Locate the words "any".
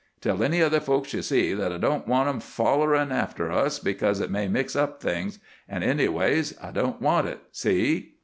0.41-0.63